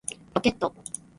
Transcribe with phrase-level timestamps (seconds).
[0.33, 0.73] ロケット